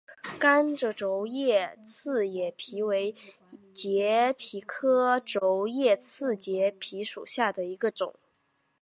[0.39, 3.13] 柑桔皱叶刺节蜱为
[3.71, 8.15] 节蜱科皱叶刺节蜱属下的一个种。